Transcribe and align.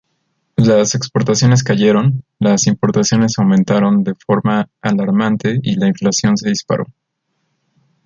Las 0.57 0.95
exportaciones 0.95 1.63
cayeron, 1.63 2.23
las 2.39 2.65
importaciones 2.65 3.37
aumentaron 3.37 4.03
de 4.03 4.15
forma 4.15 4.67
alarmante 4.81 5.59
y 5.61 5.75
la 5.75 5.89
inflación 5.89 6.37
se 6.37 6.49
disparó. 6.49 6.87